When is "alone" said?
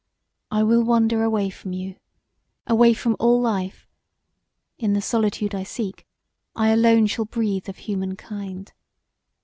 6.69-7.05